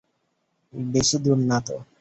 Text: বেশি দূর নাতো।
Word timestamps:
বেশি 0.73 1.17
দূর 1.23 1.37
নাতো। 1.49 1.75